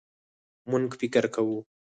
مونږ 0.69 0.85
فکر 0.99 1.23
کوو 1.33 1.59